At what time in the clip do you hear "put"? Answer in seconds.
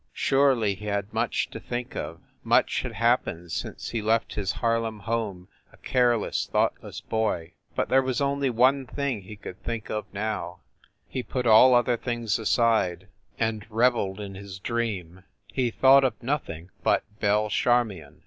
11.21-11.45